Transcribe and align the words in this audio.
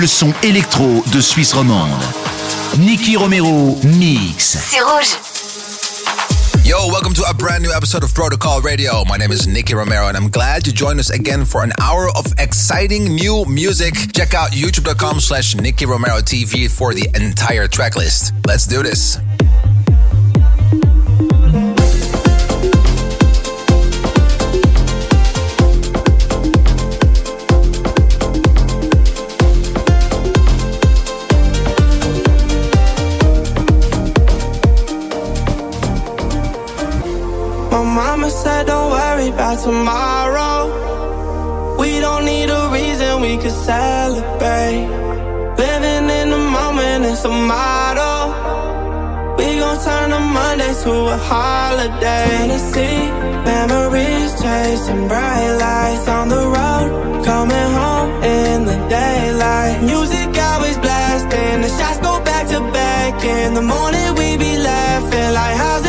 le 0.00 0.06
son 0.06 0.32
électro 0.42 1.04
de 1.12 1.20
Suisse 1.20 1.52
romande. 1.52 1.90
Nicky 2.78 3.16
Romero 3.16 3.78
Mix. 3.84 4.56
C'est 4.70 4.80
rouge. 4.80 5.18
Yo, 6.64 6.78
welcome 6.90 7.12
to 7.12 7.22
a 7.28 7.34
brand 7.34 7.62
new 7.62 7.70
episode 7.70 8.02
of 8.02 8.14
Protocol 8.14 8.62
Radio. 8.62 9.04
My 9.04 9.18
name 9.18 9.30
is 9.30 9.46
Nicky 9.46 9.74
Romero, 9.74 10.06
and 10.06 10.16
I'm 10.16 10.30
glad 10.30 10.64
to 10.64 10.72
join 10.72 10.98
us 10.98 11.10
again 11.10 11.44
for 11.44 11.62
an 11.62 11.72
hour 11.80 12.08
of 12.16 12.32
exciting 12.38 13.14
new 13.14 13.44
music. 13.44 13.94
Check 14.14 14.32
out 14.32 14.52
youtube.com 14.52 15.20
slash 15.20 15.54
Nicky 15.56 15.84
Romero 15.84 16.20
TV 16.20 16.70
for 16.70 16.94
the 16.94 17.06
entire 17.14 17.68
tracklist. 17.68 18.32
Let's 18.46 18.66
do 18.66 18.82
this. 18.82 19.18
a 51.10 51.18
holiday. 51.18 52.24
Tennessee 52.30 53.10
memories 53.44 54.30
chasing 54.40 55.08
bright 55.08 55.52
lights 55.64 56.06
on 56.08 56.28
the 56.28 56.42
road, 56.56 57.24
coming 57.24 57.68
home 57.78 58.10
in 58.22 58.64
the 58.64 58.78
daylight. 58.88 59.82
Music 59.82 60.28
always 60.48 60.78
blasting, 60.78 61.62
the 61.62 61.68
shots 61.68 61.98
go 61.98 62.22
back 62.24 62.46
to 62.48 62.60
back. 62.72 63.24
In 63.24 63.54
the 63.54 63.62
morning 63.62 64.14
we 64.14 64.36
be 64.36 64.56
laughing 64.56 65.34
like. 65.34 65.79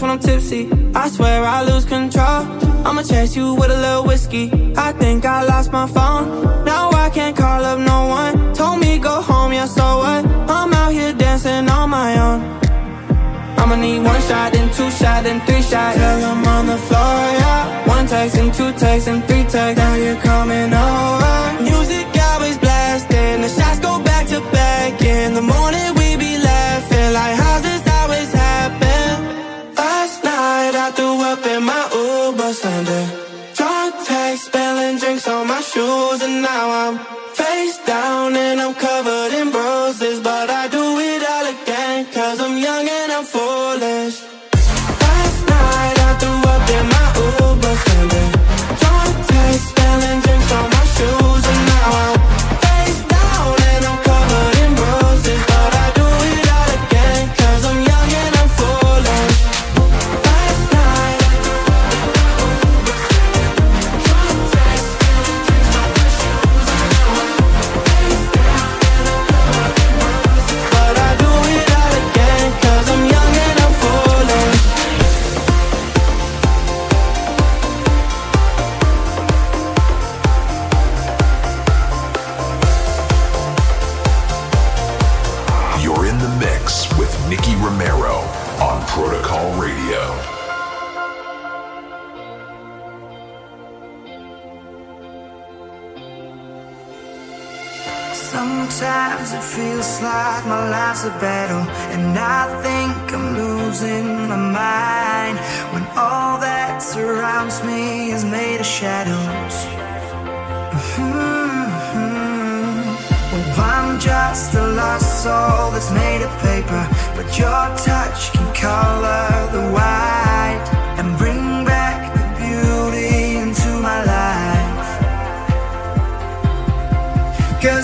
when 0.00 0.10
I'm 0.10 0.18
tipsy. 0.18 0.68
I 0.94 1.08
swear 1.08 1.44
I 1.44 1.62
lose 1.62 1.84
control. 1.84 2.42
I'ma 2.86 3.02
chase 3.02 3.36
you 3.36 3.54
with 3.54 3.70
a 3.70 3.76
little 3.76 4.04
whiskey. 4.04 4.50
I 4.76 4.92
think 4.92 5.24
I 5.24 5.42
lost 5.42 5.72
my 5.72 5.86
phone. 5.86 6.64
Now 6.64 6.90
I 6.90 7.10
can't 7.10 7.36
call 7.36 7.64
up 7.64 7.78
no 7.78 8.06
one. 8.06 8.54
Told 8.54 8.80
me 8.80 8.98
go 8.98 9.20
home, 9.20 9.52
yeah, 9.52 9.66
so 9.66 9.98
what? 9.98 10.24
I'm 10.48 10.72
out 10.72 10.92
here 10.92 11.12
dancing 11.12 11.68
on 11.68 11.90
my 11.90 12.18
own. 12.18 12.40
I'ma 13.58 13.76
need 13.76 14.00
one 14.02 14.20
shot, 14.22 14.52
then 14.52 14.72
two 14.72 14.90
shot, 14.90 15.24
then 15.24 15.40
three 15.46 15.62
shot. 15.62 15.94
Tell 15.94 16.24
I'm 16.30 16.46
on 16.46 16.66
the 16.66 16.78
floor, 16.78 17.16
yeah. 17.42 17.88
One 17.88 18.06
text, 18.06 18.36
and 18.38 18.52
two 18.54 18.72
takes 18.72 19.06
and 19.06 19.22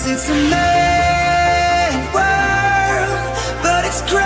it's 0.08 0.28
a 0.28 0.34
mad 0.50 1.92
world, 2.14 3.62
but 3.62 3.84
it's 3.84 4.02
crazy. 4.02 4.25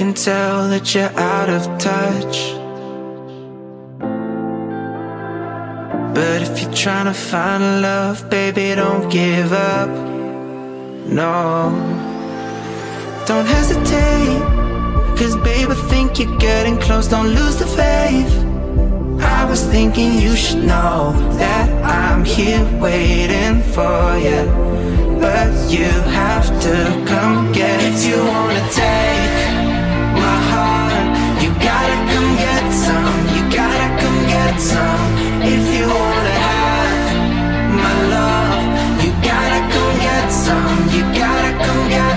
Can 0.00 0.14
tell 0.14 0.66
that 0.70 0.94
you're 0.94 1.14
out 1.18 1.50
of 1.50 1.62
touch. 1.78 2.36
But 6.14 6.40
if 6.40 6.62
you're 6.62 6.72
trying 6.72 7.04
to 7.04 7.12
find 7.12 7.82
love, 7.82 8.30
baby, 8.30 8.74
don't 8.74 9.10
give 9.10 9.52
up. 9.52 9.90
No, 11.20 11.34
don't 13.26 13.44
hesitate. 13.44 14.40
Cause, 15.18 15.36
babe, 15.44 15.68
I 15.68 15.78
think 15.90 16.18
you're 16.18 16.38
getting 16.38 16.78
close, 16.78 17.06
don't 17.06 17.34
lose 17.34 17.56
the 17.56 17.66
faith. 17.66 18.32
I 19.20 19.44
was 19.50 19.62
thinking 19.66 20.14
you 20.14 20.34
should 20.34 20.64
know 20.64 21.12
that 21.42 21.68
I'm 21.84 22.24
here 22.24 22.64
waiting 22.80 23.60
for 23.74 24.16
you. 24.26 24.40
But 25.20 25.50
you 25.70 25.90
have 26.20 26.46
to 26.66 26.76
come 27.06 27.52
get 27.52 27.78
it. 27.82 27.92
If 27.92 28.06
you 28.08 28.16
wanna 28.24 28.66
take 28.70 29.39
gotta 31.66 31.96
come 32.10 32.30
get 32.44 32.66
some. 32.72 33.18
You 33.34 33.42
gotta 33.58 33.88
come 34.00 34.20
get 34.34 34.54
some. 34.60 35.04
If 35.54 35.64
you 35.76 35.86
wanna 35.86 36.36
have 36.48 37.06
my 37.84 37.94
love, 38.16 38.64
you 39.02 39.10
gotta 39.30 39.60
come 39.72 39.94
get 40.06 40.28
some. 40.46 40.78
You 40.94 41.02
gotta 41.22 41.52
come 41.64 41.88
get 41.88 42.09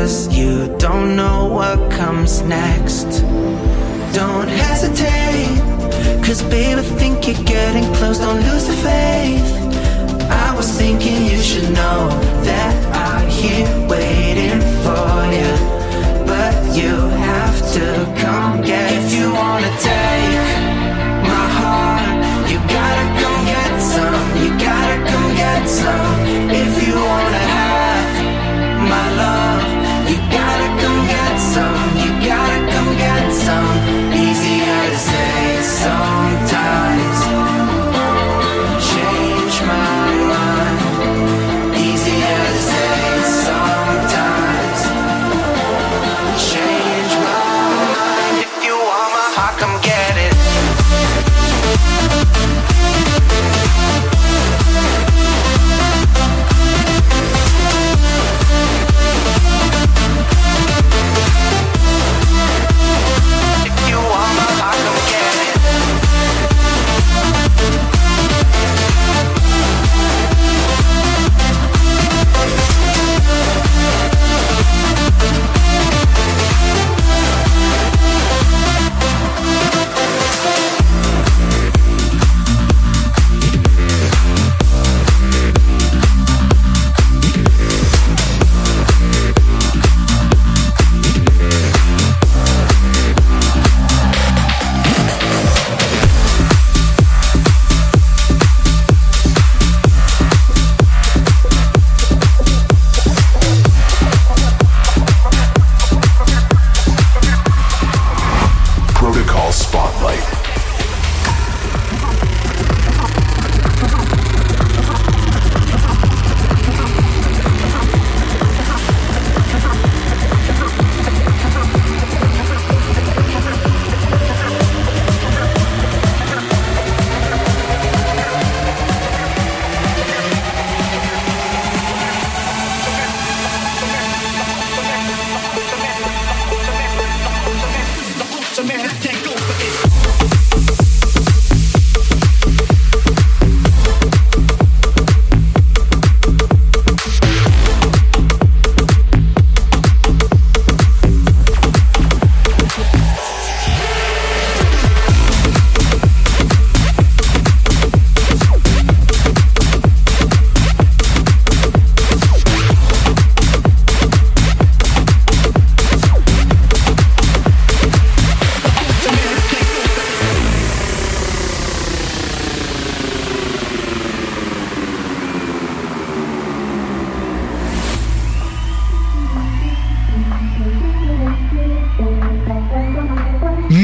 Cause 0.00 0.28
you 0.32 0.68
don't 0.78 1.16
know 1.16 1.46
what 1.46 1.90
comes 1.90 2.42
next. 2.42 3.08
Don't 4.14 4.46
hesitate. 4.46 5.58
Cause 6.24 6.40
baby, 6.44 6.82
think 7.00 7.26
you're 7.26 7.44
getting 7.44 7.82
close. 7.96 8.20
Don't 8.20 8.40
lose 8.48 8.68
the 8.68 8.74
faith. 8.74 9.50
I 10.30 10.54
was 10.56 10.70
thinking 10.70 11.26
you 11.26 11.38
should 11.38 11.70
know 11.74 12.08
that 12.48 12.74
I'm 12.94 13.28
here 13.28 13.66
waiting 13.88 14.60
for 14.84 15.16
you. 15.36 15.50
But 16.30 16.54
you 16.76 16.94
have 17.30 17.58
to 17.72 17.86
come 18.22 18.62
get 18.62 18.92
If 18.92 19.12
you 19.12 19.32
wanna 19.32 19.76
take 19.80 20.07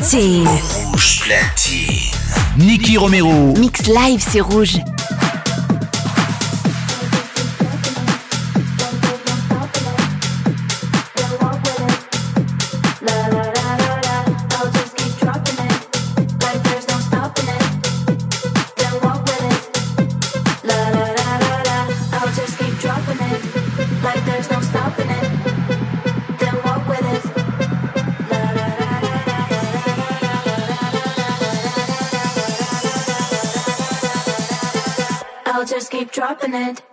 Platine. 0.00 0.48
Rouge 0.92 1.20
platine. 1.20 2.10
Nicky 2.56 2.96
Romero. 2.96 3.52
Mix 3.58 3.86
live 3.86 4.26
sur 4.26 4.46
Rouge. 4.46 4.80
Dropping 36.12 36.54
it. 36.54 36.89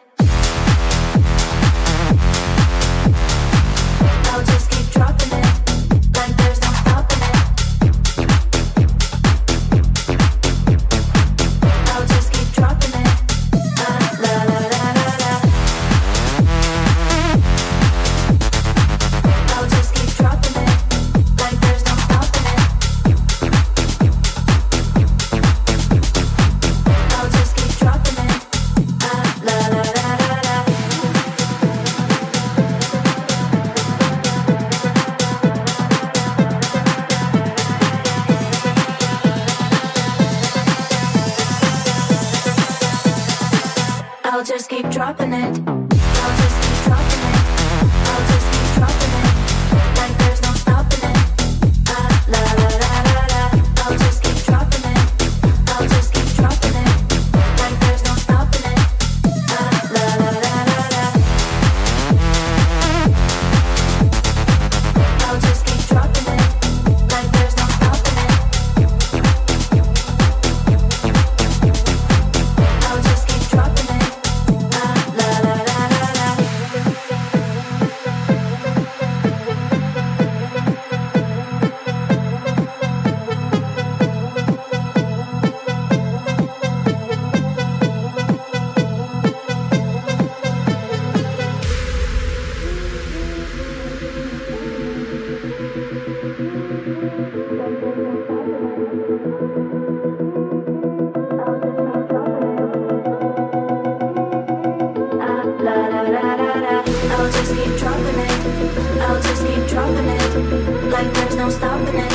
like 111.03 111.13
there's 111.13 111.35
no 111.35 111.49
stopping 111.49 111.99
it. 111.99 112.13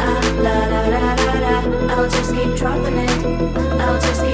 Ah, 0.00 0.20
la 0.46 0.56
la 0.72 0.80
la 0.94 1.14
la 1.26 1.34
la. 1.44 1.94
I'll 1.94 2.08
just 2.08 2.32
keep 2.32 2.54
dropping 2.56 2.98
it. 2.98 3.26
I'll 3.80 4.00
just 4.00 4.22
keep. 4.22 4.33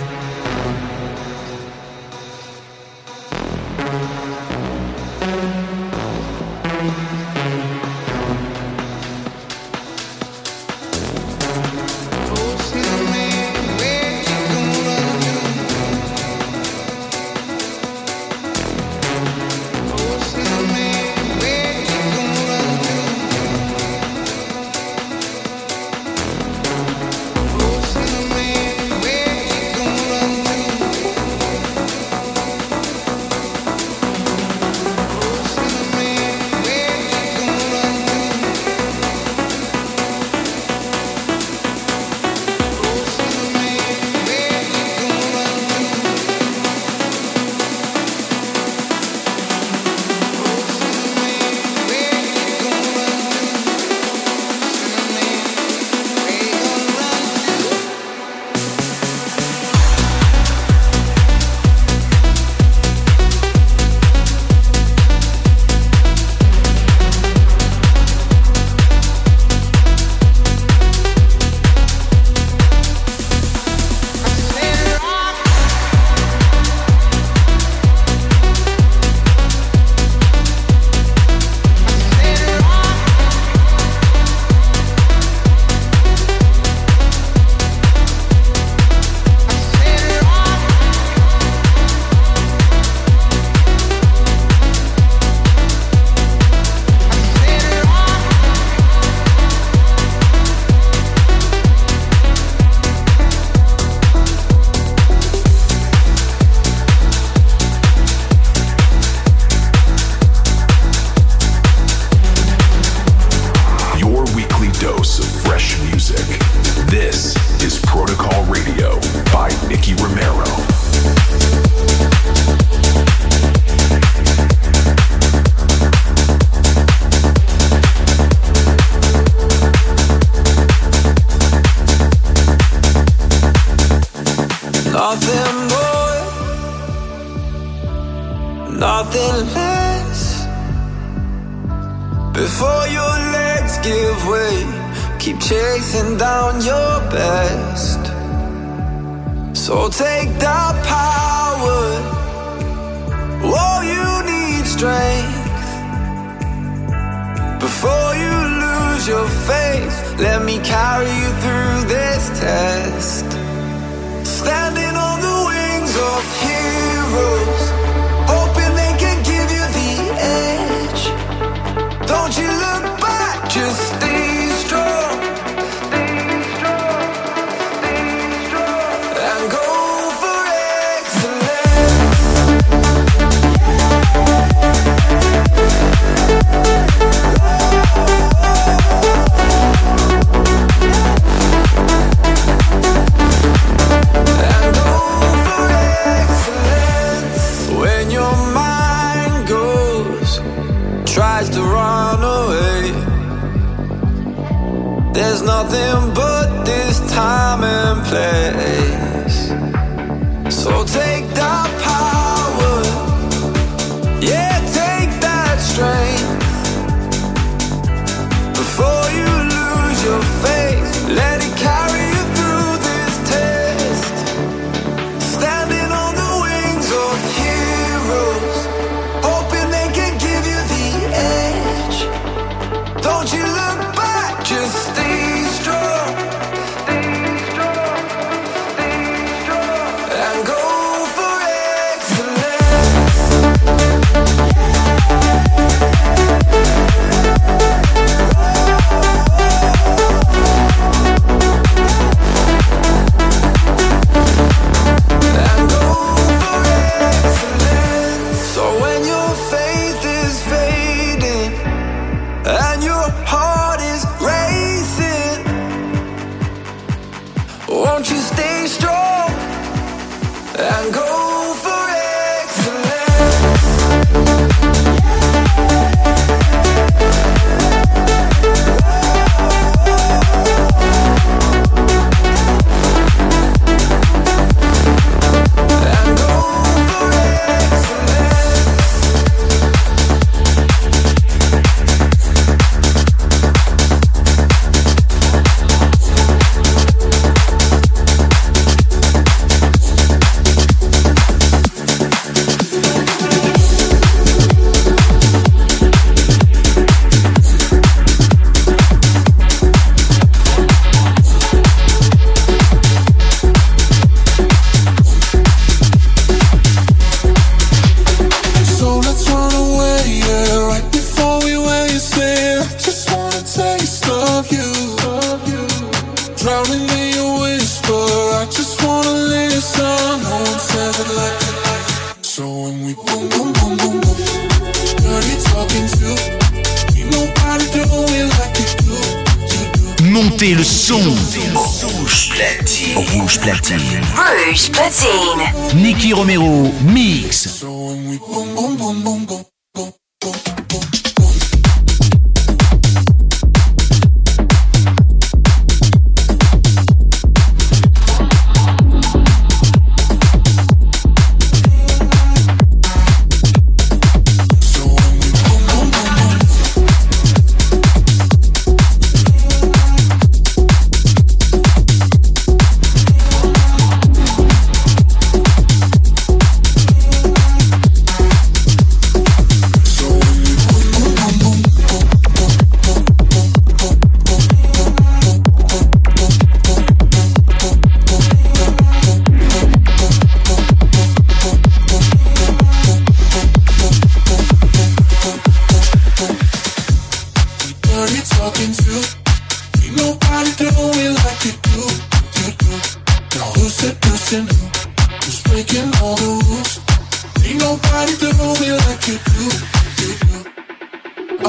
Romero. 346.13 346.70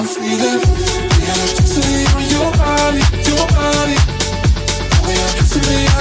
I'm 0.03 0.09
feeling. 0.09 0.59
We 1.15 2.03
on 2.11 2.23
your 2.27 2.51
body, 2.59 3.03
your 3.23 3.47
body. 3.55 3.95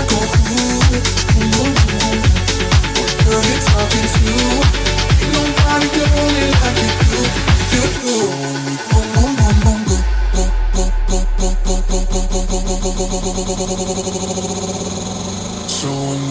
Go. 0.09 0.17
What 2.97 3.11
girl 3.25 3.43
you 3.45 3.57
talking 3.61 4.07
to? 4.09 4.25
Ain't 5.21 5.33
nobody 5.37 5.87
doing 5.93 6.35
it 6.41 6.49
like 6.61 6.81
you 6.81 6.91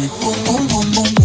you. 0.01 0.09
Boom, 0.19 0.39
boom, 0.45 0.67
boom, 0.67 0.87
boom, 0.93 1.20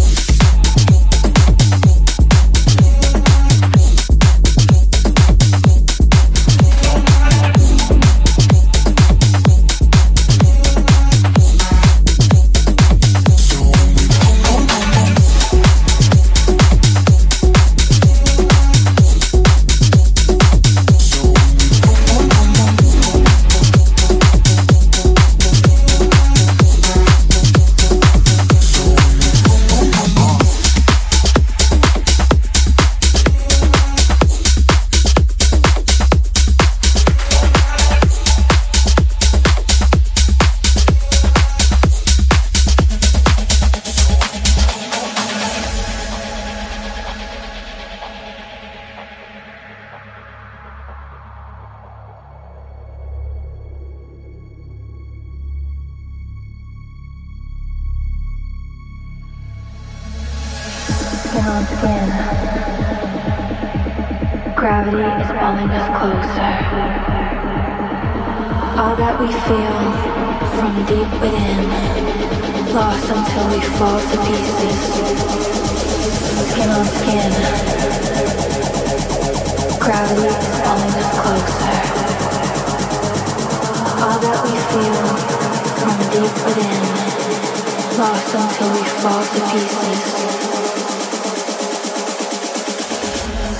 lost 87.98 88.34
until 88.34 88.70
we 88.72 88.82
fall 89.02 89.22
to 89.22 89.40
pieces. 89.52 90.00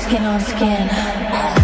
Skin 0.03 0.25
on 0.25 0.41
skin. 0.41 1.56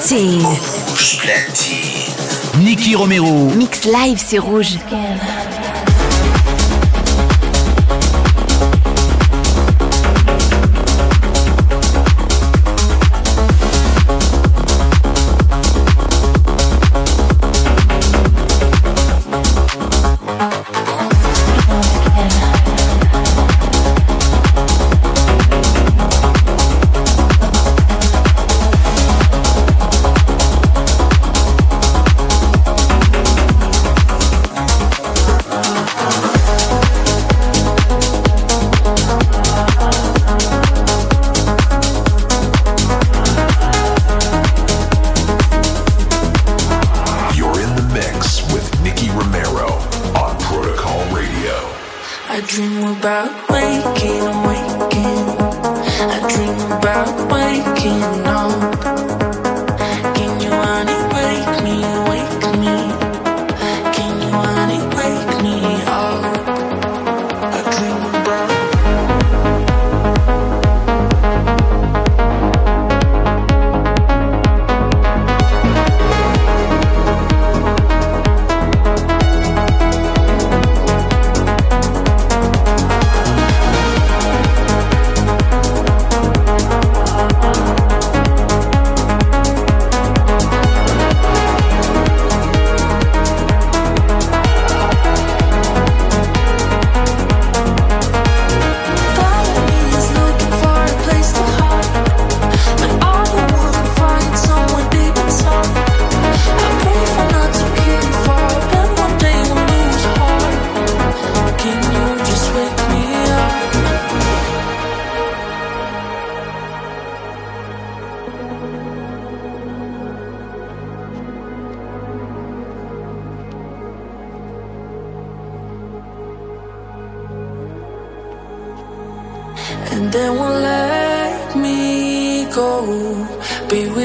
platine. 0.00 0.42
Rouge 0.88 1.18
platine. 1.18 2.64
Niki 2.64 2.94
Romero. 2.94 3.50
Mix 3.54 3.84
live, 3.84 4.18
c'est 4.18 4.38
rouge. 4.38 4.78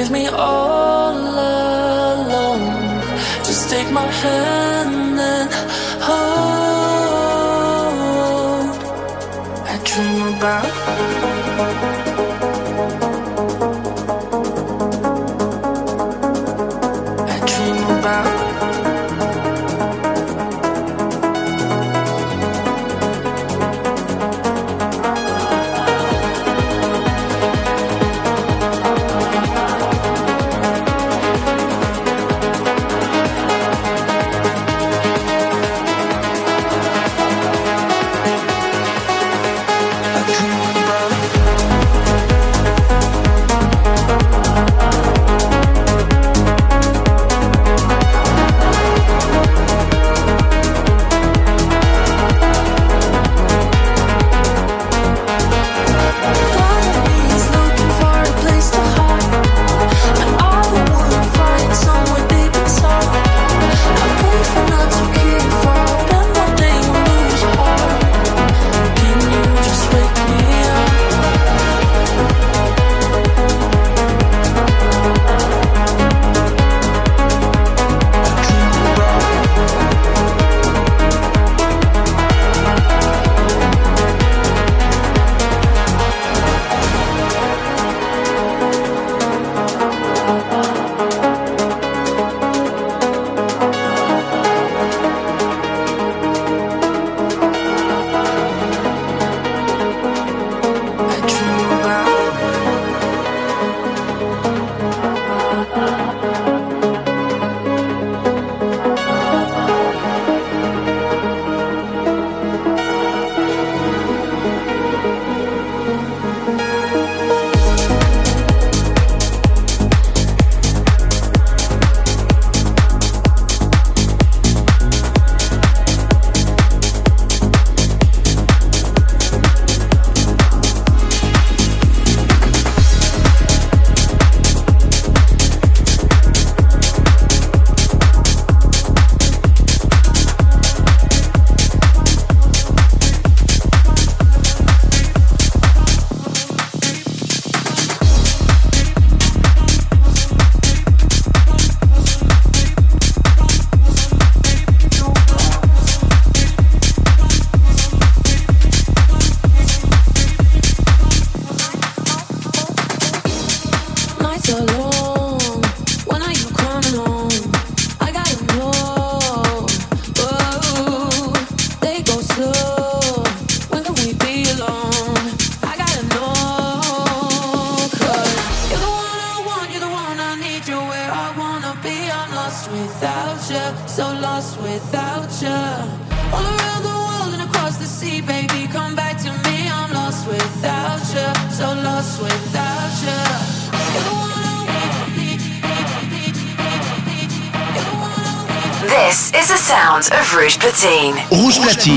Me 0.10 0.28
all 0.28 0.74